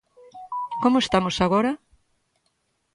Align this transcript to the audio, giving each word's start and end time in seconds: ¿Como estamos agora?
¿Como 0.83 0.97
estamos 1.03 1.35
agora? 1.45 1.71